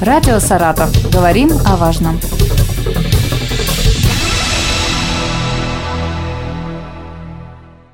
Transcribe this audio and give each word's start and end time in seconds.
Радио 0.00 0.38
«Саратов». 0.38 0.92
Говорим 1.12 1.50
о 1.66 1.76
важном. 1.76 2.20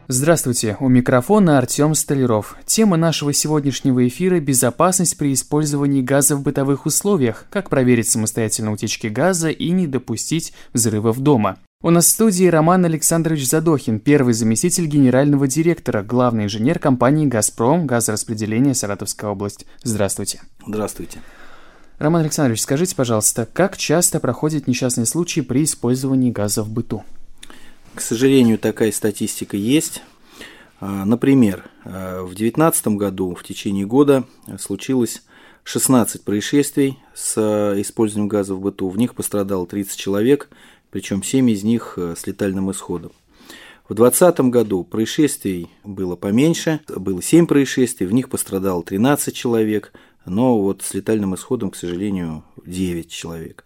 Здравствуйте, 0.06 0.76
у 0.80 0.88
микрофона 0.90 1.56
Артем 1.56 1.94
Столяров. 1.94 2.58
Тема 2.66 2.98
нашего 2.98 3.32
сегодняшнего 3.32 4.06
эфира– 4.06 4.38
безопасность 4.40 5.16
при 5.16 5.32
использовании 5.32 6.02
газа 6.02 6.36
в 6.36 6.42
бытовых 6.42 6.84
условиях, 6.84 7.46
как 7.48 7.70
проверить 7.70 8.10
самостоятельно 8.10 8.72
утечки 8.72 9.06
газа 9.06 9.48
и 9.48 9.70
не 9.70 9.86
допустить 9.86 10.52
взрывов 10.74 11.20
дома. 11.20 11.56
У 11.80 11.88
нас 11.88 12.04
в 12.04 12.10
студии 12.10 12.44
Роман 12.44 12.84
Александрович 12.84 13.48
Задохин, 13.48 13.98
первый 13.98 14.34
заместитель 14.34 14.86
генерального 14.86 15.48
директора, 15.48 16.02
главный 16.02 16.44
инженер 16.44 16.78
компании 16.78 17.24
«Газпром» 17.24 17.86
газораспределение 17.86 18.74
Саратовская 18.74 19.30
область. 19.30 19.64
Здравствуйте. 19.82 20.42
Здравствуйте. 20.66 21.20
Роман 21.98 22.22
Александрович, 22.22 22.60
скажите, 22.62 22.96
пожалуйста, 22.96 23.48
как 23.52 23.76
часто 23.76 24.18
проходят 24.18 24.66
несчастные 24.66 25.06
случаи 25.06 25.40
при 25.40 25.62
использовании 25.62 26.32
газа 26.32 26.64
в 26.64 26.68
быту? 26.68 27.04
К 27.94 28.00
сожалению, 28.00 28.58
такая 28.58 28.90
статистика 28.90 29.56
есть. 29.56 30.02
А, 30.80 31.04
например, 31.04 31.70
а, 31.84 32.22
в 32.24 32.34
2019 32.34 32.88
году 32.96 33.36
в 33.36 33.44
течение 33.44 33.86
года 33.86 34.24
случилось 34.58 35.22
16 35.62 36.24
происшествий 36.24 36.98
с 37.14 37.34
а, 37.36 37.80
использованием 37.80 38.28
газа 38.28 38.56
в 38.56 38.60
быту. 38.60 38.88
В 38.88 38.98
них 38.98 39.14
пострадало 39.14 39.64
30 39.64 39.96
человек, 39.96 40.48
причем 40.90 41.22
7 41.22 41.48
из 41.50 41.62
них 41.62 41.96
с 41.96 42.26
летальным 42.26 42.72
исходом. 42.72 43.12
В 43.88 43.94
2020 43.94 44.40
году 44.50 44.82
происшествий 44.82 45.68
было 45.84 46.16
поменьше, 46.16 46.80
было 46.88 47.22
7 47.22 47.46
происшествий, 47.46 48.06
в 48.06 48.12
них 48.12 48.30
пострадало 48.30 48.82
13 48.82 49.32
человек, 49.34 49.92
но 50.26 50.60
вот 50.60 50.82
с 50.82 50.94
летальным 50.94 51.34
исходом, 51.34 51.70
к 51.70 51.76
сожалению, 51.76 52.44
9 52.66 53.10
человек. 53.10 53.64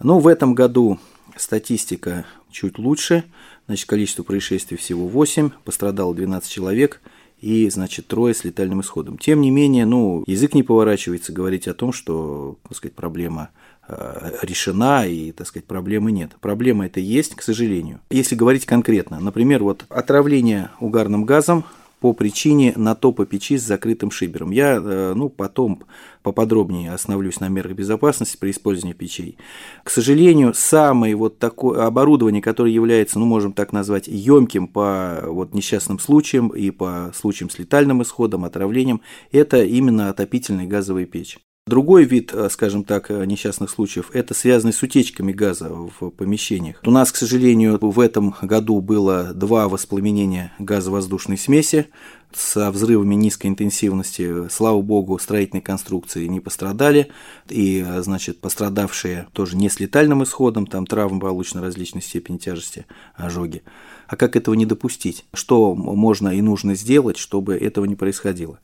Но 0.00 0.18
в 0.18 0.26
этом 0.26 0.54
году 0.54 0.98
статистика 1.36 2.24
чуть 2.50 2.78
лучше, 2.78 3.24
значит, 3.66 3.88
количество 3.88 4.22
происшествий 4.22 4.76
всего 4.76 5.06
8, 5.06 5.50
пострадало 5.64 6.14
12 6.14 6.50
человек 6.50 7.00
и, 7.40 7.68
значит, 7.68 8.06
трое 8.06 8.34
с 8.34 8.44
летальным 8.44 8.80
исходом. 8.80 9.18
Тем 9.18 9.40
не 9.40 9.50
менее, 9.50 9.84
ну, 9.84 10.24
язык 10.26 10.54
не 10.54 10.62
поворачивается 10.62 11.32
говорить 11.32 11.68
о 11.68 11.74
том, 11.74 11.92
что, 11.92 12.58
так 12.62 12.76
сказать, 12.76 12.94
проблема 12.94 13.50
э, 13.88 14.32
решена 14.42 15.06
и, 15.06 15.32
так 15.32 15.46
сказать, 15.46 15.66
проблемы 15.66 16.12
нет. 16.12 16.32
Проблема 16.40 16.86
это 16.86 17.00
есть, 17.00 17.34
к 17.34 17.42
сожалению. 17.42 18.00
Если 18.10 18.34
говорить 18.34 18.64
конкретно, 18.64 19.20
например, 19.20 19.62
вот 19.62 19.84
отравление 19.90 20.70
угарным 20.80 21.24
газом 21.24 21.64
по 22.00 22.12
причине 22.12 22.74
натопа 22.76 23.26
печи 23.26 23.56
с 23.56 23.62
закрытым 23.62 24.10
шибером. 24.10 24.50
Я 24.50 24.76
э, 24.76 25.14
ну, 25.14 25.28
потом 25.28 25.84
поподробнее 26.22 26.92
остановлюсь 26.92 27.40
на 27.40 27.48
мерах 27.48 27.72
безопасности 27.72 28.36
при 28.36 28.50
использовании 28.50 28.94
печей. 28.94 29.38
К 29.82 29.90
сожалению, 29.90 30.52
самое 30.54 31.14
вот 31.14 31.38
такое 31.38 31.86
оборудование, 31.86 32.42
которое 32.42 32.72
является, 32.72 33.18
ну, 33.18 33.26
можем 33.26 33.52
так 33.52 33.72
назвать, 33.72 34.08
емким 34.08 34.68
по 34.68 35.22
вот 35.26 35.54
несчастным 35.54 35.98
случаям 35.98 36.48
и 36.48 36.70
по 36.70 37.12
случаям 37.14 37.50
с 37.50 37.58
летальным 37.58 38.02
исходом, 38.02 38.44
отравлением, 38.44 39.00
это 39.32 39.62
именно 39.62 40.10
отопительные 40.10 40.66
газовые 40.66 41.06
печи. 41.06 41.38
Другой 41.68 42.04
вид, 42.04 42.32
э, 42.32 42.48
скажем 42.48 42.84
так, 42.84 43.10
э, 43.10 43.24
несчастных 43.26 43.70
случаев– 43.70 44.10
это 44.12 44.34
связанный 44.34 44.72
с 44.72 44.84
утечками 44.84 45.32
газа 45.32 45.68
в 45.68 46.10
помещениях. 46.10 46.80
У 46.84 46.92
нас, 46.92 47.10
к 47.10 47.16
сожалению, 47.16 47.76
в 47.80 47.98
этом 47.98 48.36
году 48.40 48.80
было 48.80 49.32
два 49.34 49.68
воспламенения 49.68 50.52
газовоздушной 50.60 51.36
смеси 51.36 51.88
со 52.36 52.70
взрывами 52.70 53.14
низкой 53.14 53.46
интенсивности. 53.46 54.48
Слава 54.50 54.82
богу, 54.82 55.18
строительные 55.18 55.62
конструкции 55.62 56.26
не 56.26 56.40
пострадали, 56.40 57.10
и, 57.48 57.84
значит, 58.00 58.40
пострадавшие 58.40 59.26
тоже 59.32 59.56
не 59.56 59.70
с 59.70 59.80
летальным 59.80 60.22
исходом, 60.22 60.66
там 60.66 60.86
травмы 60.86 61.20
получены 61.20 61.62
различной 61.62 62.02
степени 62.02 62.36
тяжести, 62.36 62.86
ожоги. 63.14 63.62
А 64.06 64.16
как 64.16 64.36
этого 64.36 64.54
не 64.54 64.66
допустить? 64.66 65.24
Что 65.32 65.74
можно 65.74 66.28
и 66.28 66.42
нужно 66.42 66.74
сделать, 66.74 67.16
чтобы 67.16 67.56
этого 67.56 67.86
не 67.86 67.96
происходило? 67.96 68.60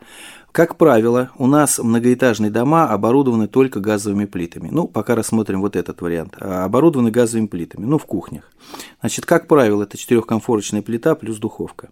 Как 0.53 0.77
правило, 0.77 1.31
у 1.39 1.47
нас 1.47 1.78
многоэтажные 1.78 2.50
дома 2.50 2.89
оборудованы 2.91 3.49
только 3.49 3.81
газовыми 3.81 4.27
плитами. 4.27 4.69
Ну, 4.71 4.87
пока 4.87 5.15
рассмотрим 5.15 5.62
вот 5.62 5.77
этот 5.77 6.03
вариант. 6.03 6.37
А, 6.39 6.65
оборудованы 6.65 7.10
газовыми 7.10 7.47
плитами, 7.47 7.87
ну, 7.87 7.97
в 7.97 8.04
кухнях. 8.04 8.53
Значит, 9.00 9.25
как 9.25 9.49
правило, 9.49 9.84
это 9.84 9.97
четырехкомфорочная 9.97 10.83
плита 10.83 11.15
плюс 11.15 11.39
духовка. 11.39 11.89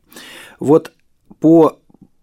Вот 0.61 0.93
по 1.39 1.81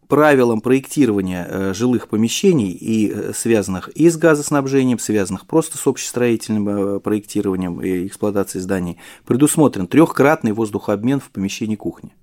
правилам 0.07 0.61
проектирования 0.61 1.45
э, 1.49 1.73
жилых 1.73 2.07
помещений 2.07 2.71
и 2.71 3.11
э, 3.11 3.33
связанных 3.33 3.89
и 3.89 4.09
с 4.09 4.17
газоснабжением, 4.17 4.99
связанных 4.99 5.45
просто 5.45 5.77
с 5.77 5.85
общестроительным 5.85 6.69
э, 6.69 6.99
проектированием 6.99 7.81
и 7.81 8.07
эксплуатацией 8.07 8.61
зданий, 8.61 8.97
предусмотрен 9.25 9.87
трехкратный 9.87 10.53
воздухообмен 10.53 11.19
в 11.19 11.29
помещении 11.29 11.75
кухни. 11.75 12.15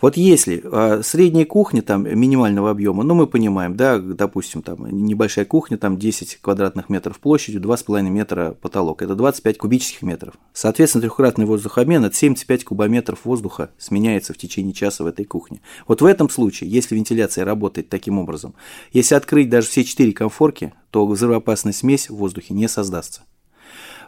Вот 0.00 0.16
если 0.16 0.62
а, 0.64 1.02
средняя 1.02 1.44
кухня 1.44 1.82
там 1.82 2.04
минимального 2.04 2.70
объема, 2.70 3.02
ну 3.02 3.14
мы 3.14 3.26
понимаем, 3.26 3.76
да, 3.76 3.98
допустим, 3.98 4.62
там 4.62 4.86
небольшая 4.90 5.44
кухня, 5.44 5.78
там 5.78 5.98
10 5.98 6.38
квадратных 6.40 6.88
метров 6.88 7.18
площадью, 7.18 7.60
2,5 7.60 8.02
метра 8.02 8.56
потолок, 8.60 9.02
это 9.02 9.14
25 9.14 9.58
кубических 9.58 10.02
метров. 10.02 10.34
Соответственно, 10.52 11.02
трехкратный 11.02 11.46
воздухообмен 11.46 12.04
от 12.04 12.14
75 12.14 12.64
кубометров 12.64 13.24
воздуха 13.24 13.70
сменяется 13.78 14.32
в 14.32 14.38
течение 14.38 14.72
часа 14.72 15.04
в 15.04 15.06
этой 15.06 15.24
кухне. 15.24 15.60
Вот 15.86 16.02
в 16.02 16.04
этом 16.04 16.28
случае, 16.28 16.70
если 16.70 16.94
вентиляция 16.94 17.44
работает 17.44 17.88
таким 17.88 18.18
образом, 18.18 18.54
если 18.92 19.14
открыть 19.14 19.48
даже 19.48 19.68
все 19.68 19.84
четыре 19.84 20.12
комфорки, 20.12 20.72
то 20.90 21.06
взрывоопасная 21.06 21.72
смесь 21.72 22.08
в 22.08 22.16
воздухе 22.16 22.54
не 22.54 22.68
создастся. 22.68 23.22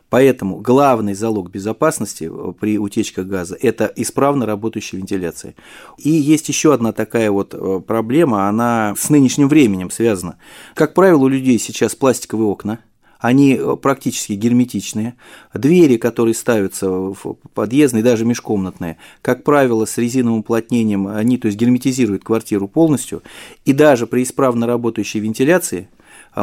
Поэтому 0.09 0.59
главный 0.59 1.15
залог 1.15 1.51
безопасности 1.51 2.31
э, 2.31 2.53
при 2.59 2.79
утечках 2.79 3.27
газа– 3.27 3.57
это 3.61 3.93
исправно 3.97 4.47
работающая 4.47 4.99
вентиляция. 4.99 5.55
И 5.99 6.11
есть 6.11 6.49
еще 6.49 6.73
одна 6.73 6.93
такая 6.93 7.31
вот 7.31 7.55
э, 7.55 7.81
проблема, 7.87 8.49
она 8.49 8.95
с 8.97 9.11
нынешним 9.11 9.49
временем 9.49 9.91
связана. 9.91 10.39
Как 10.75 10.95
правило, 10.95 11.25
у 11.25 11.29
людей 11.29 11.59
сейчас 11.59 11.97
пластиковые 11.97 12.47
окна, 12.47 12.79
они 13.19 13.55
э, 13.55 13.77
практически 13.77 14.35
герметичные. 14.35 15.15
Двери, 15.53 15.97
которые 15.97 16.35
ставятся 16.35 16.89
в 16.89 17.37
подъездные, 17.55 18.05
даже 18.05 18.25
межкомнатные, 18.25 18.99
как 19.23 19.43
правило, 19.43 19.87
с 19.87 19.99
резиновым 19.99 20.41
уплотнением, 20.41 21.09
они 21.09 21.39
то 21.39 21.47
есть 21.47 21.59
герметизируют 21.59 22.23
квартиру 22.23 22.69
полностью. 22.69 23.23
И 23.65 23.73
даже 23.73 24.07
при 24.07 24.23
исправно 24.23 24.67
работающей 24.67 25.19
вентиляции 25.19 25.89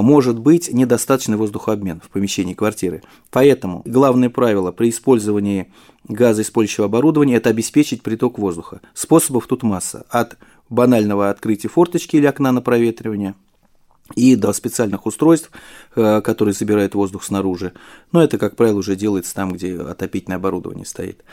может 0.02 0.40
быть 0.40 0.74
недостаточный 0.74 1.38
воздухообмен 1.38 2.02
в 2.02 2.09
помещении 2.09 2.54
квартиры. 2.54 3.04
Поэтому 3.31 3.81
главное 3.86 4.30
правило 4.30 4.72
при 4.72 4.90
использовании 4.90 5.72
газоиспользующего 6.08 6.86
оборудования– 6.86 7.36
это 7.38 7.50
обеспечить 7.50 8.02
приток 8.02 8.40
воздуха. 8.40 8.82
Способов 8.94 9.48
тут 9.48 9.64
масса. 9.64 10.06
От 10.09 10.38
банального 10.70 11.30
открытия 11.30 11.68
форточки 11.68 12.16
или 12.16 12.26
окна 12.26 12.52
на 12.52 12.62
проветривание 12.62 13.36
и 14.16 14.36
до 14.36 14.53
специальных 14.53 15.06
устройств, 15.06 15.50
э, 15.96 16.22
которые 16.22 16.53
забирают 16.53 16.96
воздух 16.96 17.24
снаружи. 17.24 17.74
Но 18.12 18.24
это, 18.24 18.38
как 18.38 18.56
правило, 18.56 18.80
уже 18.80 18.96
делается 18.96 19.34
там, 19.34 19.53
где 19.53 19.75
отопительное 19.78 20.38
оборудование 20.38 20.86
стоит. 20.86 21.24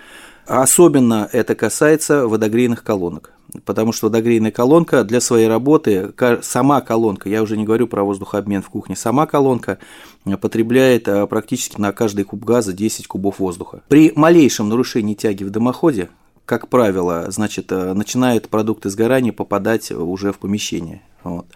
Особенно 0.46 1.28
это 1.32 1.54
касается 1.54 2.26
водогрейных 2.26 2.82
колонок, 2.82 3.32
потому 3.64 3.92
что 3.92 4.06
водогрейная 4.06 4.50
колонка 4.50 5.04
для 5.04 5.20
своей 5.20 5.46
работы, 5.46 6.12
сама 6.42 6.80
колонка, 6.80 7.28
я 7.28 7.42
уже 7.42 7.56
не 7.56 7.64
говорю 7.64 7.86
про 7.86 8.02
воздухообмен 8.02 8.62
в 8.62 8.70
кухне, 8.70 8.96
сама 8.96 9.26
колонка 9.26 9.78
потребляет 10.40 11.06
а, 11.08 11.26
практически 11.26 11.80
на 11.80 11.92
каждый 11.92 12.24
куб 12.24 12.44
газа 12.44 12.72
10 12.72 13.06
кубов 13.06 13.38
воздуха. 13.38 13.82
При 13.88 14.12
малейшем 14.16 14.68
нарушении 14.68 15.14
тяги 15.14 15.44
в 15.44 15.50
дымоходе, 15.50 16.08
как 16.46 16.68
правило, 16.68 17.26
значит, 17.28 17.70
э, 17.70 17.92
начинают 17.92 18.48
продукты 18.48 18.90
сгорания 18.90 19.32
попадать 19.32 19.92
уже 19.92 20.32
в 20.32 20.38
помещение. 20.38 21.02
Вот. 21.22 21.46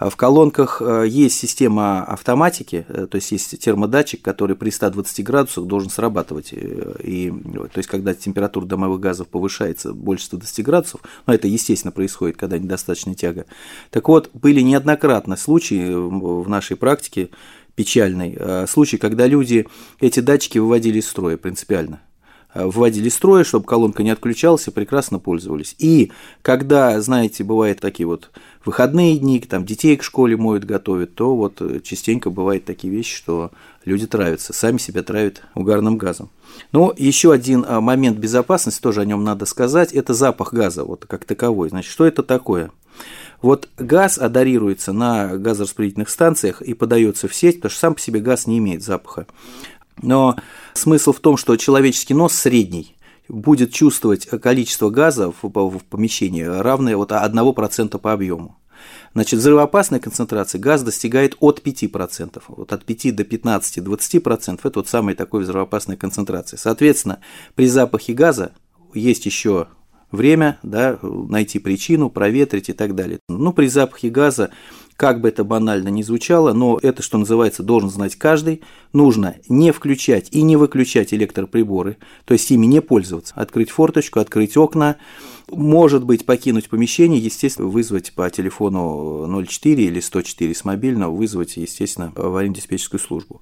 В 0.00 0.16
колонках 0.16 0.80
э, 0.80 1.04
есть 1.06 1.36
система 1.36 2.02
автоматики, 2.04 2.86
э, 2.88 3.06
то 3.06 3.16
есть 3.16 3.32
есть 3.32 3.58
термодатчик, 3.58 4.22
который 4.22 4.56
при 4.56 4.70
120 4.70 5.22
градусах 5.22 5.66
должен 5.66 5.90
срабатывать. 5.90 6.54
Э, 6.54 6.94
и, 7.02 7.30
то 7.30 7.76
есть, 7.76 7.88
когда 7.88 8.14
температура 8.14 8.64
домовых 8.64 8.98
газов 8.98 9.28
повышается 9.28 9.92
больше 9.92 10.24
120 10.24 10.64
градусов, 10.64 11.02
ну, 11.26 11.34
это, 11.34 11.48
естественно, 11.48 11.92
происходит, 11.92 12.38
когда 12.38 12.56
недостаточная 12.56 13.14
тяга. 13.14 13.44
Так 13.90 14.08
вот, 14.08 14.30
были 14.32 14.62
неоднократно 14.62 15.36
случаи 15.36 15.92
в 15.92 16.48
нашей 16.48 16.78
практике, 16.78 17.28
печальный 17.74 18.66
случай, 18.66 18.96
когда 18.96 19.26
люди 19.26 19.66
эти 20.00 20.20
датчики 20.20 20.58
выводили 20.58 20.98
из 20.98 21.08
строя 21.08 21.36
принципиально. 21.36 22.00
Э, 22.54 22.64
вводили 22.64 23.08
строя, 23.08 23.44
чтобы 23.44 23.66
колонка 23.66 24.02
не 24.02 24.10
отключалась 24.10 24.66
и 24.68 24.70
прекрасно 24.70 25.18
пользовались. 25.18 25.74
И 25.78 26.12
когда, 26.42 27.00
знаете, 27.00 27.44
бывают 27.44 27.80
такие 27.80 28.06
вот 28.06 28.30
выходные 28.64 29.16
дни, 29.18 29.40
там 29.40 29.64
детей 29.64 29.96
к 29.96 30.02
школе 30.02 30.36
моют, 30.36 30.64
готовят, 30.64 31.14
то 31.14 31.34
вот 31.34 31.60
э, 31.60 31.80
частенько 31.82 32.30
бывают 32.30 32.64
такие 32.64 32.92
вещи, 32.92 33.16
что 33.16 33.50
люди 33.84 34.06
травятся, 34.06 34.52
сами 34.52 34.78
себя 34.78 35.02
травят 35.02 35.42
угарным 35.54 35.96
газом. 35.96 36.30
Но 36.72 36.92
еще 36.96 37.32
один 37.32 37.64
а, 37.66 37.80
момент 37.80 38.18
безопасности, 38.18 38.80
тоже 38.80 39.00
о 39.00 39.04
нем 39.04 39.24
надо 39.24 39.46
сказать, 39.46 39.92
это 39.92 40.14
запах 40.14 40.52
газа, 40.52 40.84
вот 40.84 41.06
как 41.06 41.24
таковой. 41.24 41.70
Значит, 41.70 41.90
что 41.90 42.06
это 42.06 42.22
такое? 42.22 42.70
Вот 43.42 43.68
газ 43.78 44.18
адарируется 44.18 44.92
на 44.92 45.38
газораспределительных 45.38 46.10
станциях 46.10 46.60
и 46.60 46.74
подается 46.74 47.26
в 47.26 47.34
сеть, 47.34 47.56
потому 47.56 47.70
что 47.70 47.80
сам 47.80 47.94
по 47.94 48.00
себе 48.00 48.20
газ 48.20 48.46
не 48.46 48.58
имеет 48.58 48.82
запаха. 48.82 49.26
Но 50.02 50.36
смысл 50.74 51.12
в 51.12 51.20
том, 51.20 51.36
что 51.36 51.56
человеческий 51.56 52.14
нос 52.14 52.34
средний 52.34 52.96
будет 53.28 53.72
чувствовать 53.72 54.26
количество 54.26 54.90
газа 54.90 55.30
в, 55.30 55.48
в 55.48 55.84
помещении 55.84 56.42
равное 56.42 56.96
вот 56.96 57.12
1% 57.12 57.98
по 57.98 58.12
объему. 58.12 58.56
Значит, 59.12 59.40
взрывоопасная 59.40 60.00
концентрация 60.00 60.60
газ 60.60 60.82
достигает 60.82 61.36
от 61.40 61.60
5%. 61.64 62.42
Вот 62.48 62.72
от 62.72 62.84
5 62.84 63.14
до 63.14 63.22
15-20% 63.24 64.60
это 64.62 64.78
вот 64.78 64.88
самая 64.88 65.14
такой 65.14 65.42
взрывоопасная 65.42 65.96
концентрация. 65.96 66.58
Соответственно, 66.58 67.20
при 67.54 67.66
запахе 67.66 68.12
газа 68.12 68.52
есть 68.94 69.26
еще 69.26 69.68
время, 70.12 70.58
да, 70.62 70.98
найти 71.02 71.58
причину, 71.58 72.10
проветрить 72.10 72.68
и 72.68 72.72
так 72.72 72.94
далее. 72.94 73.20
Ну, 73.28 73.52
при 73.52 73.66
запахе 73.66 74.10
газа, 74.10 74.50
как 75.00 75.22
бы 75.22 75.28
это 75.28 75.44
банально 75.44 75.88
ни 75.88 76.02
звучало, 76.02 76.52
но 76.52 76.78
это, 76.82 77.02
что 77.02 77.16
называется, 77.16 77.62
должен 77.62 77.88
знать 77.88 78.16
каждый, 78.16 78.60
нужно 78.92 79.36
не 79.48 79.72
включать 79.72 80.28
и 80.30 80.42
не 80.42 80.56
выключать 80.56 81.14
электроприборы, 81.14 81.96
то 82.26 82.34
есть 82.34 82.50
ими 82.50 82.66
не 82.66 82.82
пользоваться, 82.82 83.32
открыть 83.34 83.70
форточку, 83.70 84.20
открыть 84.20 84.58
окна, 84.58 84.96
может 85.48 86.04
быть, 86.04 86.26
покинуть 86.26 86.68
помещение, 86.68 87.18
естественно, 87.18 87.68
вызвать 87.68 88.12
по 88.12 88.28
телефону 88.28 89.26
04 89.42 89.82
или 89.82 90.00
104 90.00 90.54
с 90.54 90.66
мобильного, 90.66 91.10
вызвать, 91.10 91.56
естественно, 91.56 92.12
аварийно-диспетчерскую 92.14 92.98
службу. 92.98 93.40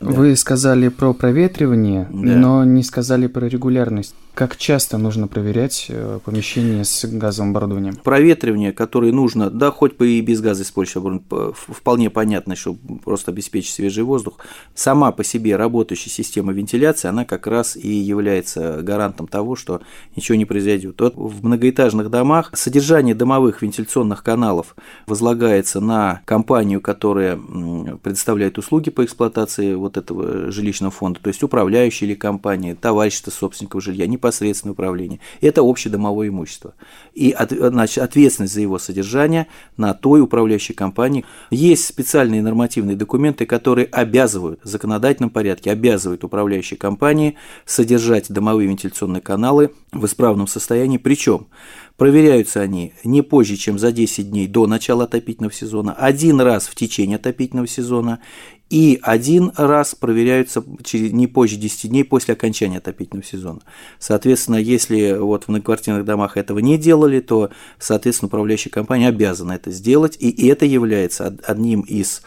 Да. 0.00 0.10
Вы 0.12 0.36
сказали 0.36 0.86
про 0.86 1.14
проветривание, 1.14 2.08
да. 2.12 2.36
но 2.36 2.64
не 2.64 2.84
сказали 2.84 3.26
про 3.26 3.46
регулярность. 3.46 4.14
Как 4.34 4.56
часто 4.56 4.96
нужно 4.96 5.28
проверять 5.28 5.86
э, 5.90 6.18
помещение 6.24 6.84
с 6.86 7.04
газовым 7.04 7.50
оборудованием? 7.50 7.96
Проветривание, 7.96 8.72
которое 8.72 9.12
нужно, 9.12 9.50
да, 9.50 9.70
хоть 9.70 9.98
бы 9.98 10.08
и 10.08 10.22
без 10.22 10.40
газа 10.40 10.62
использовать 10.62 10.96
оборудование, 10.96 11.54
вполне 11.54 12.08
понятно, 12.08 12.56
что 12.56 12.74
просто 13.04 13.30
обеспечить 13.30 13.74
свежий 13.74 14.04
воздух. 14.04 14.38
Сама 14.74 15.12
по 15.12 15.22
себе 15.22 15.56
работающая 15.56 16.08
система 16.08 16.54
вентиляции, 16.54 17.08
она 17.08 17.26
как 17.26 17.46
раз 17.46 17.76
и 17.76 17.92
является 17.92 18.80
гарантом 18.80 19.28
того, 19.28 19.54
что 19.54 19.82
ничего 20.16 20.38
не 20.38 20.46
произойдет. 20.46 20.98
Вот 21.02 21.14
в 21.14 21.44
многоэтажных 21.44 22.08
домах 22.08 22.52
содержание 22.54 23.14
домовых 23.14 23.60
вентиляционных 23.60 24.22
каналов 24.22 24.76
возлагается 25.06 25.80
на 25.80 26.22
компанию, 26.24 26.80
которая 26.80 27.36
предоставляет 27.36 28.56
услуги 28.56 28.88
по 28.88 29.04
эксплуатации 29.04 29.74
вот 29.74 29.98
этого 29.98 30.50
жилищного 30.50 30.90
фонда, 30.90 31.20
то 31.20 31.28
есть 31.28 31.42
управляющая 31.42 32.08
или 32.08 32.14
компания, 32.14 32.74
товарищество 32.74 33.30
собственников 33.30 33.84
жилья, 33.84 34.06
непосредственное 34.22 34.72
управление. 34.72 35.18
Это 35.40 35.62
общедомовое 35.62 36.28
имущество. 36.28 36.74
И 37.12 37.32
от, 37.32 37.50
значит, 37.50 37.98
ответственность 37.98 38.54
за 38.54 38.60
его 38.60 38.78
содержание 38.78 39.48
на 39.76 39.94
той 39.94 40.20
управляющей 40.20 40.74
компании. 40.74 41.24
Есть 41.50 41.86
специальные 41.86 42.42
нормативные 42.42 42.96
документы, 42.96 43.46
которые 43.46 43.86
обязывают 43.86 44.60
в 44.62 44.68
законодательном 44.68 45.30
порядке, 45.30 45.72
обязывают 45.72 46.24
управляющие 46.24 46.78
компании 46.78 47.36
содержать 47.66 48.32
домовые 48.32 48.68
вентиляционные 48.68 49.20
каналы 49.20 49.72
в 49.92 50.06
исправном 50.06 50.46
состоянии. 50.46 50.98
Причем 50.98 51.48
Проверяются 52.02 52.60
они 52.60 52.94
не 53.04 53.22
позже, 53.22 53.56
чем 53.56 53.78
за 53.78 53.92
10 53.92 54.30
дней 54.30 54.48
до 54.48 54.66
начала 54.66 55.04
отопительного 55.04 55.52
сезона, 55.52 55.92
один 55.92 56.40
раз 56.40 56.66
в 56.66 56.74
течение 56.74 57.14
отопительного 57.14 57.68
сезона 57.68 58.18
и 58.70 58.98
один 59.02 59.52
раз 59.56 59.94
проверяются 59.94 60.64
не 60.92 61.26
позже 61.28 61.56
10 61.56 61.90
дней 61.90 62.02
после 62.02 62.34
окончания 62.34 62.78
отопительного 62.78 63.24
сезона. 63.24 63.60
Соответственно, 63.98 64.56
если 64.56 65.16
вот 65.16 65.44
в 65.44 65.48
многоквартирных 65.48 66.04
домах 66.04 66.36
этого 66.36 66.58
не 66.58 66.78
делали, 66.78 67.20
то, 67.20 67.50
соответственно, 67.78 68.26
управляющая 68.26 68.72
компания 68.72 69.06
обязана 69.06 69.52
это 69.52 69.70
сделать, 69.70 70.16
и 70.18 70.48
это 70.48 70.64
является 70.64 71.36
одним 71.44 71.82
из 71.82 72.22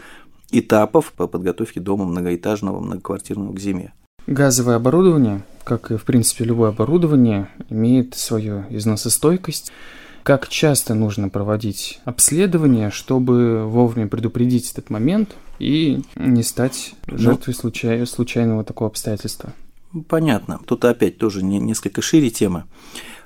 этапов 0.52 1.12
по 1.12 1.28
подготовке 1.28 1.82
дома 1.82 2.06
многоэтажного, 2.06 2.80
многоквартирного 2.80 3.54
к 3.54 3.60
зиме. 3.60 3.94
Газовое 4.28 4.76
оборудование, 4.76 5.44
как 5.66 5.92
и 5.92 5.98
в 5.98 6.06
принципе 6.06 6.46
любое 6.46 6.70
оборудование, 6.70 7.50
имеет 7.70 8.16
свою 8.16 8.64
износостойкость. 8.70 9.72
Как 10.24 10.48
часто 10.48 10.96
нужно 10.96 11.30
проводить 11.30 12.00
обследование, 12.06 12.90
чтобы 12.90 13.68
вовремя 13.68 14.08
предупредить 14.08 14.72
этот 14.72 14.90
момент 14.90 15.36
и 15.60 16.02
не 16.16 16.42
стать 16.44 16.96
ну, 17.08 17.18
жертвой 17.18 17.54
случай, 17.54 18.06
случайного 18.06 18.64
такого 18.64 18.90
обстоятельства? 18.90 19.54
Понятно. 20.08 20.60
Тут 20.66 20.86
опять 20.86 21.18
тоже 21.18 21.44
несколько 21.44 22.02
шире 22.02 22.30
тема. 22.30 22.66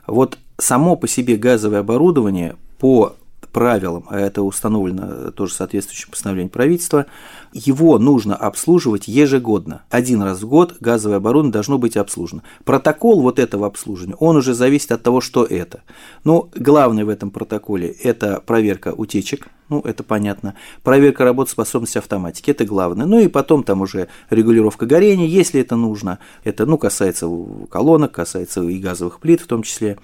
Вот 0.07 0.37
само 0.57 0.95
по 0.95 1.07
себе 1.07 1.37
газовое 1.37 1.79
оборудование 1.79 2.55
по 2.79 3.15
правилам, 3.51 4.05
а 4.09 4.19
это 4.19 4.43
установлено 4.43 5.31
тоже 5.31 5.53
соответствующим 5.53 6.11
постановлением 6.11 6.49
правительства, 6.49 7.05
его 7.51 7.97
нужно 7.99 8.35
обслуживать 8.35 9.07
ежегодно. 9.07 9.83
Один 9.89 10.21
раз 10.21 10.41
в 10.41 10.47
год 10.47 10.77
газовое 10.79 11.17
оборудование 11.17 11.53
должно 11.53 11.77
быть 11.77 11.97
обслужено. 11.97 12.43
Протокол 12.63 13.21
вот 13.21 13.39
этого 13.39 13.67
обслуживания, 13.67 14.15
он 14.15 14.37
уже 14.37 14.53
зависит 14.53 14.91
от 14.91 15.03
того, 15.03 15.21
что 15.21 15.43
это. 15.43 15.81
Но 16.23 16.49
главное 16.55 17.05
в 17.05 17.09
этом 17.09 17.31
протоколе– 17.31 17.89
это 18.03 18.41
проверка 18.45 18.93
утечек, 18.95 19.49
ну, 19.69 19.81
это 19.81 20.03
понятно. 20.03 20.55
Проверка 20.81 21.23
работоспособности 21.23 21.99
автоматики, 21.99 22.49
это 22.49 22.65
главное. 22.65 23.05
Ну 23.05 23.19
и 23.19 23.27
потом 23.27 23.63
там 23.63 23.81
уже 23.81 24.07
регулировка 24.31 24.87
горения, 24.87 25.27
если 25.27 25.61
это 25.61 25.75
нужно. 25.75 26.17
Это, 26.43 26.65
ну, 26.65 26.79
касается 26.79 27.29
колонок, 27.69 28.11
касается 28.11 28.63
и 28.63 28.79
газовых 28.79 29.19
плит 29.19 29.41
в 29.41 29.47
том 29.47 29.61
числе. 29.61 29.99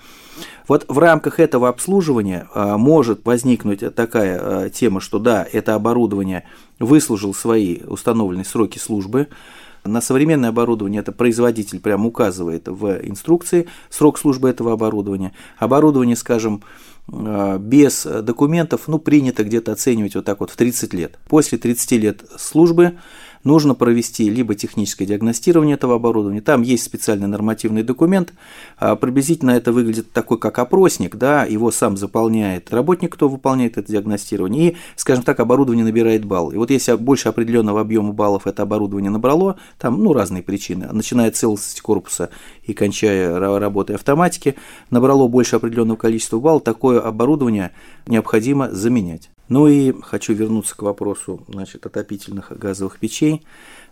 Вот 0.68 0.86
в 0.88 1.00
рамках 1.00 1.40
этого 1.40 1.68
обслуживания 1.68 2.48
а, 2.54 2.78
может 2.78 3.26
возникнуть 3.26 3.35
такая 3.44 4.40
а, 4.40 4.70
тема, 4.70 5.02
что 5.02 5.20
да, 5.20 5.46
это 5.52 5.76
оборудование 5.76 6.46
выслужил 6.80 7.34
свои 7.34 7.80
установленные 7.84 8.46
сроки 8.46 8.78
службы, 8.78 9.28
на 9.86 10.02
современное 10.02 10.50
оборудование 10.50 11.02
это 11.02 11.12
производитель 11.12 11.80
прям 11.80 12.06
указывает 12.08 12.68
в 12.68 13.08
инструкции 13.08 13.68
срок 13.90 14.18
службы 14.18 14.50
этого 14.50 14.74
оборудования. 14.74 15.32
Оборудование, 15.58 16.16
скажем, 16.16 16.64
э, 17.08 17.58
без 17.60 18.04
документов, 18.04 18.88
ну, 18.88 18.98
принято 18.98 19.44
где-то 19.44 19.72
оценивать 19.72 20.16
вот 20.16 20.26
так 20.26 20.40
вот 20.40 20.50
в 20.50 20.56
30 20.56 20.94
лет. 20.96 21.20
После 21.28 21.60
30 21.60 21.98
лет 21.98 22.24
службы 22.36 22.98
нужно 23.46 23.76
провести 23.76 24.30
либо 24.30 24.56
техническое 24.56 25.06
диагностирование 25.06 25.76
этого 25.76 25.96
оборудования, 25.96 26.42
там 26.42 26.64
есть 26.64 26.84
специальный 26.84 27.28
нормативный 27.28 27.84
документ, 27.84 28.34
а, 28.78 28.98
приблизительно 28.98 29.52
это 29.52 29.72
выглядит 29.72 30.12
такой, 30.12 30.38
как 30.38 30.60
опросник, 30.60 31.16
да, 31.16 31.46
его 31.46 31.72
сам 31.72 31.96
заполняет 31.96 32.74
работник, 32.74 33.14
кто 33.14 33.30
выполняет 33.30 33.78
это 33.78 33.90
диагностирование, 33.92 34.72
и, 34.72 34.78
скажем 34.98 35.24
так, 35.24 35.40
оборудование 35.40 35.86
набирает 35.86 36.26
балл. 36.26 36.52
И 36.52 36.58
вот 36.58 36.72
если 36.72 36.96
больше 36.96 37.30
определенного 37.30 37.82
объема 37.82 38.12
баллов 38.12 38.48
это 38.48 38.64
оборудование 38.64 39.12
набрало, 39.12 39.58
там, 39.78 40.04
ну, 40.04 40.12
разные 40.12 40.44
причины, 40.44 40.90
начиная 40.92 41.30
от 41.30 41.36
целостности 41.36 41.82
корпуса 41.82 42.30
и 42.64 42.74
кончая 42.74 43.40
работой 43.40 43.96
автоматики, 43.96 44.56
набрало 44.90 45.28
больше 45.28 45.56
определенного 45.56 45.98
количества 45.98 46.40
баллов, 46.40 46.64
такое 46.64 47.00
оборудование 47.00 47.72
необходимо 48.08 48.72
заменять. 48.72 49.30
Ну 49.48 49.68
и 49.68 49.94
хочу 50.02 50.34
вернуться 50.34 50.76
к 50.76 50.82
вопросу 50.82 51.44
значит, 51.48 51.86
отопительных 51.86 52.52
газовых 52.58 52.98
печей. 52.98 53.35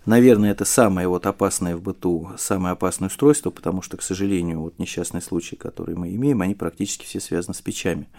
Наверное, 0.06 0.52
это 0.52 0.66
самое 0.66 1.08
вот 1.08 1.26
опасное 1.26 1.78
в 1.78 1.82
быту, 1.82 2.32
самое 2.38 2.74
опасное 2.74 3.08
устройство, 3.08 3.52
потому 3.52 3.82
что, 3.82 3.96
к 3.96 4.02
сожалению, 4.02 4.60
вот 4.60 4.78
несчастные 4.78 5.22
случаи, 5.22 5.56
которые 5.56 5.98
мы 5.98 6.14
имеем, 6.14 6.42
они 6.42 6.56
практически 6.56 7.06
все 7.06 7.22
связаны 7.22 7.54
с 7.54 7.62
печами. 7.62 8.10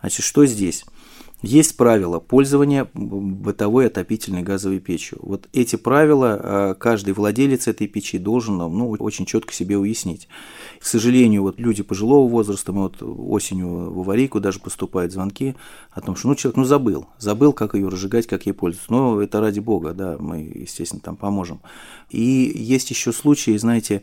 Значит, 0.00 0.24
что 0.24 0.44
здесь? 0.46 0.84
Есть 1.40 1.76
правила 1.76 2.18
пользования 2.18 2.90
бытовой 2.94 3.86
отопительной 3.86 4.42
газовой 4.42 4.80
печью. 4.80 5.18
Вот 5.22 5.48
эти 5.52 5.76
правила 5.76 6.40
а, 6.40 6.74
каждый 6.74 7.14
владелец 7.14 7.68
этой 7.68 7.86
печи 7.86 8.18
должен 8.18 8.56
ну, 8.56 8.90
очень 8.98 9.24
четко 9.24 9.54
себе 9.54 9.78
уяснить. 9.78 10.26
К 10.80 10.84
сожалению, 10.84 11.42
вот 11.42 11.60
люди 11.60 11.84
пожилого 11.84 12.28
возраста, 12.28 12.72
мы 12.72 12.82
вот 12.82 13.00
осенью 13.02 13.68
в 13.92 14.00
аварийку 14.00 14.40
даже 14.40 14.58
поступают 14.58 15.12
звонки 15.12 15.54
о 15.92 16.00
том, 16.00 16.16
что 16.16 16.26
ну, 16.26 16.34
человек 16.34 16.56
ну, 16.56 16.64
забыл, 16.64 17.06
забыл, 17.18 17.52
как 17.52 17.74
ее 17.74 17.88
разжигать, 17.88 18.26
как 18.26 18.46
ей 18.46 18.52
пользоваться. 18.52 18.92
Но 18.92 19.22
это 19.22 19.40
ради 19.40 19.60
бога, 19.60 19.92
да, 19.92 20.16
мы, 20.18 20.40
естественно, 20.40 21.00
там 21.00 21.14
поможем. 21.14 21.60
И 22.10 22.52
есть 22.52 22.90
еще 22.90 23.12
случаи, 23.12 23.56
знаете, 23.58 24.02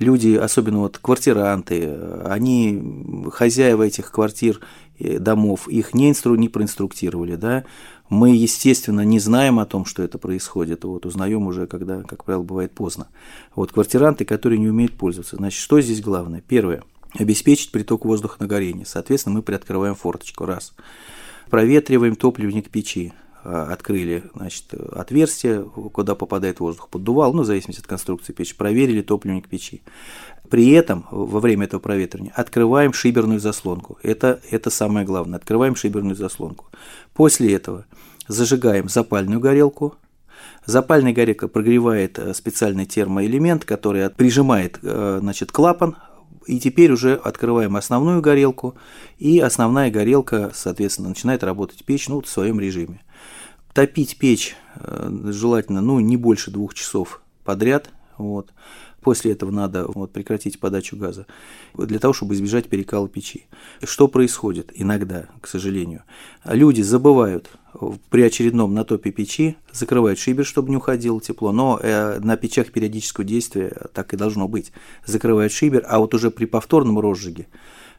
люди, 0.00 0.34
особенно 0.34 0.80
вот 0.80 0.98
квартиранты, 0.98 1.96
они 2.24 3.30
хозяева 3.30 3.84
этих 3.84 4.10
квартир, 4.10 4.60
домов, 5.18 5.68
их 5.68 5.94
не, 5.94 6.10
инстру, 6.10 6.34
не 6.36 6.48
проинструктировали, 6.48 7.36
да, 7.36 7.64
мы, 8.08 8.36
естественно, 8.36 9.00
не 9.02 9.18
знаем 9.18 9.58
о 9.58 9.66
том, 9.66 9.84
что 9.84 10.02
это 10.02 10.18
происходит, 10.18 10.84
вот 10.84 11.06
узнаем 11.06 11.46
уже, 11.46 11.66
когда, 11.66 12.02
как 12.02 12.24
правило, 12.24 12.42
бывает 12.42 12.72
поздно. 12.72 13.08
Вот 13.54 13.72
квартиранты, 13.72 14.24
которые 14.24 14.58
не 14.58 14.68
умеют 14.68 14.98
пользоваться. 14.98 15.36
Значит, 15.36 15.60
что 15.60 15.80
здесь 15.80 16.02
главное? 16.02 16.42
Первое– 16.46 16.82
обеспечить 17.18 17.72
приток 17.72 18.04
воздуха 18.04 18.36
на 18.40 18.46
горение. 18.46 18.86
Соответственно, 18.86 19.36
мы 19.36 19.42
приоткрываем 19.42 19.94
форточку, 19.94 20.44
раз. 20.44 20.74
Проветриваем 21.50 22.16
топливник 22.16 22.70
печи, 22.70 23.12
открыли 23.42 24.24
значит, 24.34 24.72
отверстие, 24.74 25.62
куда 25.62 26.14
попадает 26.14 26.60
воздух, 26.60 26.88
поддувал, 26.88 27.32
ну, 27.32 27.42
в 27.42 27.46
зависимости 27.46 27.80
от 27.80 27.86
конструкции 27.86 28.32
печи, 28.32 28.54
проверили 28.54 29.02
топливник 29.02 29.48
печи. 29.48 29.82
При 30.48 30.70
этом 30.72 31.06
во 31.10 31.40
время 31.40 31.64
этого 31.64 31.80
проветривания 31.80 32.32
открываем 32.36 32.92
шиберную 32.92 33.40
заслонку. 33.40 33.98
Это, 34.02 34.40
это 34.50 34.68
самое 34.70 35.06
главное. 35.06 35.38
Открываем 35.38 35.76
шиберную 35.76 36.14
заслонку. 36.14 36.66
После 37.14 37.54
этого 37.54 37.86
зажигаем 38.28 38.88
запальную 38.88 39.40
горелку. 39.40 39.94
Запальная 40.66 41.12
горелка 41.12 41.48
прогревает 41.48 42.18
э, 42.18 42.34
специальный 42.34 42.86
термоэлемент, 42.86 43.64
который 43.64 44.08
прижимает 44.10 44.78
э, 44.82 45.18
значит, 45.20 45.50
клапан, 45.50 45.96
и 46.46 46.60
теперь 46.60 46.92
уже 46.92 47.14
открываем 47.14 47.76
основную 47.76 48.20
горелку, 48.20 48.74
и 49.18 49.40
основная 49.40 49.90
горелка, 49.90 50.50
соответственно, 50.54 51.08
начинает 51.08 51.42
работать 51.44 51.84
печь 51.84 52.08
ну, 52.08 52.20
в 52.20 52.28
своем 52.28 52.60
режиме. 52.60 53.00
Топить 53.74 54.18
печь 54.18 54.54
э, 54.76 55.10
желательно 55.26 55.80
ну, 55.80 55.98
не 56.00 56.16
больше 56.16 56.50
двух 56.50 56.74
часов 56.74 57.22
подряд. 57.44 57.90
Вот. 58.18 58.52
После 59.00 59.32
этого 59.32 59.50
надо 59.50 59.86
вот, 59.88 60.12
прекратить 60.12 60.60
подачу 60.60 60.96
газа 60.96 61.26
для 61.74 61.98
того, 61.98 62.14
чтобы 62.14 62.34
избежать 62.34 62.68
перекала 62.68 63.08
печи. 63.08 63.46
Что 63.82 64.06
происходит 64.06 64.70
иногда, 64.74 65.26
к 65.40 65.48
сожалению? 65.48 66.04
Люди 66.44 66.82
забывают 66.82 67.50
при 68.10 68.22
очередном 68.22 68.74
натопе 68.74 69.10
печи, 69.10 69.56
закрывают 69.72 70.20
шибер, 70.20 70.44
чтобы 70.44 70.70
не 70.70 70.76
уходило 70.76 71.20
тепло, 71.20 71.50
но 71.50 71.80
э, 71.82 72.20
на 72.20 72.36
печах 72.36 72.70
периодического 72.70 73.24
действия 73.24 73.74
так 73.92 74.14
и 74.14 74.16
должно 74.16 74.46
быть. 74.46 74.70
Закрывают 75.04 75.52
шибер, 75.52 75.84
а 75.88 75.98
вот 75.98 76.14
уже 76.14 76.30
при 76.30 76.44
повторном 76.44 77.00
розжиге 77.00 77.48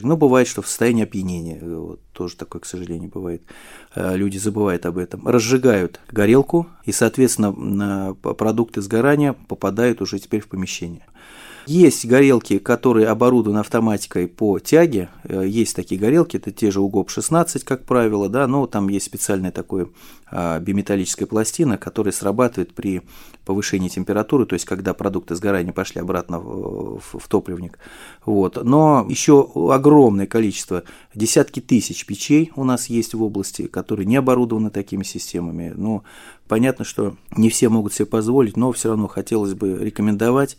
ну, 0.03 0.17
бывает, 0.17 0.47
что 0.47 0.61
в 0.61 0.67
состоянии 0.67 1.03
опьянения, 1.03 1.59
вот, 1.61 2.01
тоже 2.13 2.35
такое, 2.35 2.61
к 2.61 2.65
сожалению, 2.65 3.09
бывает. 3.09 3.43
Э, 3.95 4.15
люди 4.15 4.37
забывают 4.37 4.85
об 4.85 4.97
этом. 4.97 5.27
Разжигают 5.27 5.99
горелку, 6.11 6.67
и, 6.85 6.91
соответственно, 6.91 8.15
продукты 8.21 8.81
сгорания 8.81 9.33
попадают 9.47 10.01
уже 10.01 10.19
теперь 10.19 10.41
в 10.41 10.47
помещение. 10.47 11.05
Есть 11.65 12.05
горелки, 12.05 12.59
которые 12.59 13.07
оборудованы 13.07 13.59
автоматикой 13.59 14.27
по 14.27 14.59
тяге. 14.59 15.09
Э, 15.23 15.43
есть 15.47 15.75
такие 15.75 15.99
горелки, 15.99 16.37
это 16.37 16.51
те 16.51 16.71
же 16.71 16.81
УГОП-16, 16.81 17.63
как 17.63 17.85
правило, 17.85 18.27
да, 18.29 18.47
но 18.47 18.67
там 18.67 18.89
есть 18.89 19.05
специальная 19.05 19.51
такая 19.51 19.87
биметаллическая 20.31 21.27
пластина, 21.27 21.77
которая 21.77 22.11
срабатывает 22.11 22.73
при 22.73 23.03
повышении 23.45 23.87
температуры, 23.87 24.47
то 24.47 24.53
есть 24.53 24.65
когда 24.65 24.95
продукты 24.95 25.35
сгорания 25.35 25.73
пошли 25.73 26.01
обратно 26.01 26.39
в, 26.39 27.01
в 27.01 27.27
топливник. 27.27 27.77
Вот. 28.25 28.63
Но 28.63 29.05
еще 29.09 29.49
огромное 29.71 30.27
количество, 30.27 30.83
десятки 31.13 31.59
тысяч 31.59 32.05
печей 32.05 32.51
у 32.55 32.63
нас 32.63 32.87
есть 32.87 33.13
в 33.13 33.23
области, 33.23 33.67
которые 33.67 34.05
не 34.05 34.15
оборудованы 34.15 34.69
такими 34.69 35.03
системами. 35.03 35.73
Но 35.75 36.03
понятно, 36.47 36.85
что 36.85 37.15
не 37.35 37.49
все 37.49 37.69
могут 37.69 37.93
себе 37.93 38.05
позволить, 38.05 38.57
но 38.57 38.71
все 38.71 38.89
равно 38.89 39.07
хотелось 39.07 39.53
бы 39.53 39.77
рекомендовать. 39.79 40.57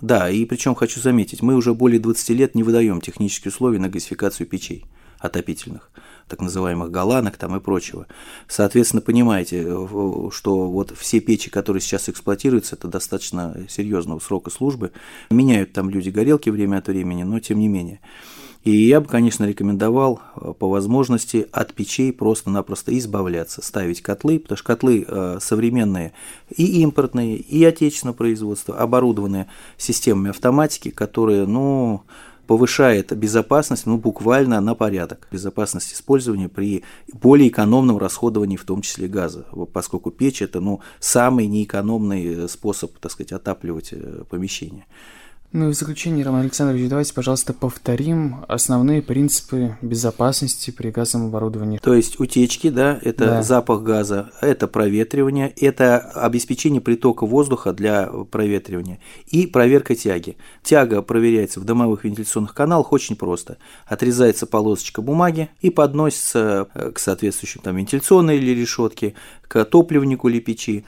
Да, 0.00 0.30
и 0.30 0.44
причем 0.44 0.74
хочу 0.74 1.00
заметить, 1.00 1.42
мы 1.42 1.54
уже 1.54 1.74
более 1.74 2.00
20 2.00 2.28
лет 2.30 2.54
не 2.54 2.62
выдаем 2.62 3.00
технические 3.00 3.50
условия 3.50 3.78
на 3.78 3.88
газификацию 3.88 4.46
печей 4.46 4.84
отопительных 5.18 5.90
так 6.28 6.40
называемых 6.40 6.90
голландок 6.90 7.36
там 7.36 7.56
и 7.56 7.60
прочего. 7.60 8.06
Соответственно, 8.48 9.00
понимаете, 9.00 9.64
э, 9.64 10.28
что 10.32 10.68
вот 10.68 10.92
все 10.96 11.20
печи, 11.20 11.50
которые 11.50 11.80
сейчас 11.80 12.08
эксплуатируются, 12.08 12.76
это 12.76 12.88
достаточно 12.88 13.56
серьезного 13.68 14.18
срока 14.18 14.50
службы. 14.50 14.92
Меняют 15.30 15.72
там 15.72 15.88
люди 15.88 16.10
горелки 16.10 16.50
время 16.50 16.78
от 16.78 16.88
времени, 16.88 17.22
но 17.22 17.38
тем 17.40 17.60
не 17.60 17.68
менее. 17.68 18.00
И 18.64 18.72
я 18.72 19.00
бы, 19.00 19.06
конечно, 19.06 19.44
рекомендовал 19.44 20.20
э, 20.34 20.52
по 20.58 20.68
возможности 20.68 21.46
от 21.52 21.72
печей 21.72 22.12
просто-напросто 22.12 22.96
избавляться, 22.98 23.62
ставить 23.62 24.02
котлы, 24.02 24.40
потому 24.40 24.56
что 24.56 24.66
котлы 24.66 25.04
э, 25.06 25.38
современные 25.40 26.12
и 26.56 26.82
импортные, 26.82 27.36
и 27.36 27.64
отечественного 27.64 28.16
производства, 28.16 28.76
оборудованные 28.76 29.46
системами 29.78 30.30
автоматики, 30.30 30.90
которые, 30.90 31.46
ну, 31.46 32.02
повышает 32.46 33.16
безопасность, 33.16 33.86
ну, 33.86 33.98
буквально 33.98 34.60
на 34.60 34.74
порядок. 34.74 35.28
Безопасность 35.30 35.92
использования 35.92 36.48
при 36.48 36.84
более 37.12 37.48
экономном 37.48 37.98
расходовании, 37.98 38.56
в 38.56 38.64
том 38.64 38.82
числе 38.82 39.08
газа, 39.08 39.46
поскольку 39.72 40.10
печь– 40.10 40.42
это, 40.42 40.60
ну, 40.60 40.80
самый 41.00 41.46
неэкономный 41.46 42.48
способ, 42.48 42.98
так 42.98 43.12
сказать, 43.12 43.32
отапливать 43.32 43.92
э, 43.92 44.24
помещение. 44.28 44.86
Ну 45.56 45.70
и 45.70 45.72
в 45.72 45.74
заключение, 45.74 46.22
Роман 46.22 46.42
Александрович, 46.42 46.86
давайте, 46.86 47.14
пожалуйста, 47.14 47.54
повторим 47.54 48.44
основные 48.46 49.00
принципы 49.00 49.78
безопасности 49.80 50.70
при 50.70 50.90
газовом 50.90 51.28
оборудовании. 51.28 51.78
То 51.78 51.94
есть 51.94 52.20
утечки, 52.20 52.68
да, 52.68 53.00
это 53.00 53.24
да. 53.24 53.42
запах 53.42 53.82
газа, 53.82 54.32
это 54.42 54.68
проветривание, 54.68 55.48
это 55.48 55.96
обеспечение 55.96 56.82
притока 56.82 57.24
воздуха 57.24 57.72
для 57.72 58.06
проветривания 58.30 58.98
и 59.28 59.46
проверка 59.46 59.94
тяги. 59.94 60.36
Тяга 60.62 61.00
проверяется 61.00 61.58
в 61.58 61.64
домовых 61.64 62.04
вентиляционных 62.04 62.52
каналах 62.52 62.92
очень 62.92 63.16
просто. 63.16 63.56
Отрезается 63.86 64.44
полосочка 64.44 65.00
бумаги 65.00 65.48
и 65.62 65.70
подносится 65.70 66.68
э, 66.74 66.90
к 66.90 66.98
соответствующим 66.98 67.62
там 67.62 67.76
вентиляционной 67.76 68.36
или 68.36 68.50
решетке, 68.50 69.14
к 69.48 69.64
топливнику 69.64 70.28
или 70.28 70.38
печи. 70.38 70.84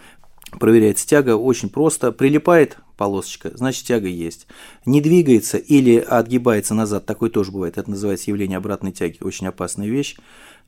Проверяется 0.51 1.07
тяга 1.07 1.37
очень 1.37 1.69
просто. 1.69 2.13
Прилипает 2.13 2.79
полосочка, 2.97 3.51
значит 3.55 3.85
тяга 3.85 4.09
есть. 4.09 4.47
Не 4.87 5.01
двигается 5.01 5.59
или 5.59 5.97
отгибается 5.99 6.75
назад, 6.75 7.07
такой 7.07 7.31
тоже 7.31 7.53
бывает. 7.53 7.79
Это 7.79 7.91
называется 7.91 8.31
явление 8.31 8.59
обратной 8.59 8.93
тяги, 8.93 9.19
очень 9.21 9.47
опасная 9.47 9.89
вещь. 9.89 10.17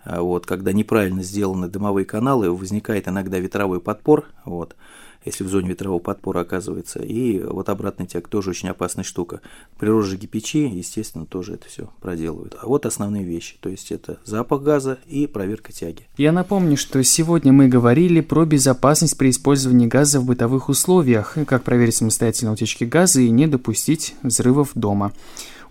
А 0.03 0.23
вот, 0.23 0.47
когда 0.47 0.73
неправильно 0.73 1.23
сделаны 1.23 1.69
дымовые 1.69 2.05
каналы, 2.05 2.51
возникает 2.51 3.09
иногда 3.09 3.39
ветровой 3.39 3.81
подпор. 3.81 4.27
Вот 4.45 4.77
если 5.25 5.45
в 5.45 5.49
зоне 5.49 5.69
ветрового 5.69 5.99
подпора 5.99 6.41
оказывается. 6.41 7.01
И 7.01 7.41
вот 7.41 7.69
обратный 7.69 8.07
тяг 8.07 8.29
тоже 8.29 8.51
очень 8.51 8.69
опасная 8.69 9.05
штука. 9.05 9.41
При 9.79 9.89
розжиге 9.89 10.27
печи, 10.27 10.67
естественно, 10.67 11.27
тоже 11.27 11.55
это 11.55 11.69
все 11.69 11.91
проделывают. 12.01 12.57
А 12.61 12.67
вот 12.67 12.87
основные 12.87 13.25
вещи, 13.25 13.57
то 13.61 13.69
есть 13.69 13.93
это 13.93 14.19
запах 14.25 14.63
газа 14.63 14.99
и 15.07 15.27
проверка 15.27 15.73
тяги. 15.73 16.07
Я 16.17 16.33
напомню, 16.33 16.77
что 16.77 17.03
сегодня 17.03 17.53
мы 17.53 17.69
говорили 17.69 18.21
про 18.21 18.45
безопасность 18.45 19.19
при 19.19 19.31
использовании 19.31 19.87
газа 19.87 20.21
в 20.21 20.27
бытовых 20.27 20.69
условиях, 20.69 21.37
как 21.47 21.63
проверить 21.63 21.97
самостоятельно 21.97 22.53
утечки 22.53 22.85
газа 22.85 23.21
и 23.21 23.31
не 23.31 23.47
допустить 23.47 24.15
взрывов 24.23 24.71
дома. 24.75 25.13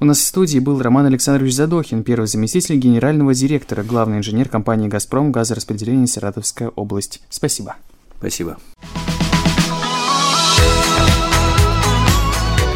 У 0.02 0.06
нас 0.06 0.20
в 0.20 0.26
студии 0.26 0.60
был 0.60 0.82
Роман 0.82 1.08
Александрович 1.08 1.56
Задохин, 1.56 2.04
первый 2.04 2.28
заместитель 2.28 2.78
генерального 2.78 3.34
директора, 3.34 3.84
главный 3.84 4.20
инженер 4.20 4.48
компании 4.48 4.88
«Газпром» 4.88 5.34
газораспределение 5.34 6.08
Саратовская 6.08 6.70
область. 6.70 7.22
Спасибо. 7.30 7.76
Спасибо. 8.18 8.58